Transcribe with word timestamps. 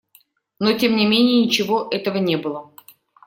Но 0.57 0.73
тем 0.79 0.95
не 0.95 1.05
менее 1.05 1.45
ничего 1.45 1.87
этого 1.91 2.17
не 2.17 2.35
было. 2.35 2.71